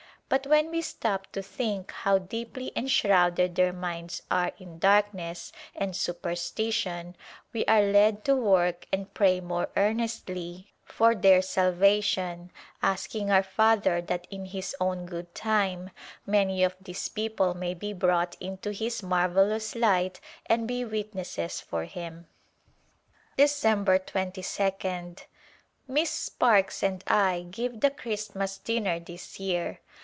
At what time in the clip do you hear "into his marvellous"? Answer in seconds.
18.39-19.75